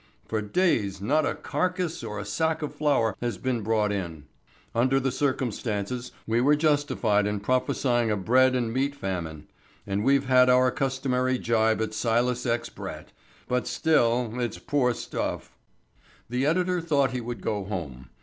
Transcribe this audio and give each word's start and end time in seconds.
For 0.27 0.41
days 0.41 0.99
not 0.99 1.27
a 1.27 1.35
carcase 1.35 2.03
or 2.03 2.17
a 2.17 2.25
sack 2.25 2.63
of 2.63 2.73
flour 2.73 3.15
has 3.21 3.37
been 3.37 3.61
brought 3.61 3.91
in. 3.91 4.23
Under 4.73 4.99
the 4.99 5.11
circumstances 5.11 6.11
we 6.25 6.41
were 6.41 6.55
justified 6.55 7.27
in 7.27 7.39
prophesying 7.39 8.09
a 8.09 8.17
bread 8.17 8.55
and 8.55 8.73
meat 8.73 8.95
famine. 8.95 9.47
And 9.85 10.03
we've 10.03 10.25
had 10.25 10.49
our 10.49 10.71
customary 10.71 11.37
gibe 11.37 11.83
at 11.83 11.93
Silas 11.93 12.47
X. 12.47 12.67
Brett. 12.67 13.11
But 13.47 13.67
still, 13.67 14.39
it's 14.39 14.57
poor 14.57 14.95
stuff." 14.95 15.55
The 16.31 16.47
editor 16.47 16.81
thought 16.81 17.11
he 17.11 17.21
would 17.21 17.41
go 17.41 17.63
home. 17.65 18.09